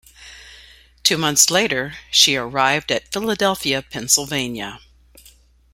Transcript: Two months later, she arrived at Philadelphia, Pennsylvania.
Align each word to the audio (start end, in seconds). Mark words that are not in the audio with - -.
Two 1.03 1.15
months 1.15 1.51
later, 1.51 1.93
she 2.09 2.35
arrived 2.35 2.91
at 2.91 3.11
Philadelphia, 3.11 3.83
Pennsylvania. 3.83 4.79